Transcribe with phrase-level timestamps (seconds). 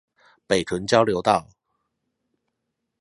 [0.47, 1.47] 北屯交流道